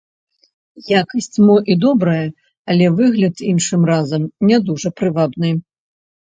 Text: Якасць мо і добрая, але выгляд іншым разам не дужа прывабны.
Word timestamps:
Якасць 1.01 1.35
мо 1.49 1.57
і 1.73 1.75
добрая, 1.83 2.23
але 2.75 2.85
выгляд 3.01 3.45
іншым 3.51 3.81
разам 3.91 4.27
не 4.49 4.57
дужа 4.71 4.89
прывабны. 5.03 5.53